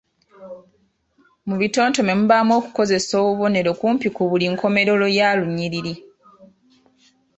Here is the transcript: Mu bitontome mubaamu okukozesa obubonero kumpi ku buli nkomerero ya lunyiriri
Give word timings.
Mu 1.47 1.55
bitontome 1.61 2.11
mubaamu 2.19 2.51
okukozesa 2.59 3.13
obubonero 3.21 3.71
kumpi 3.79 4.07
ku 4.15 4.21
buli 4.29 4.45
nkomerero 4.53 5.05
ya 5.17 5.29
lunyiriri 5.39 5.93